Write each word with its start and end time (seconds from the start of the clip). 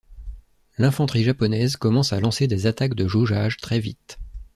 L'infanterie 0.79 1.21
japonaise 1.23 1.75
commence 1.77 2.11
à 2.11 2.19
lancer 2.19 2.47
des 2.47 2.65
attaques 2.65 2.95
de 2.95 3.07
jaugeage 3.07 3.57
très 3.57 3.79
vite. 3.79 4.17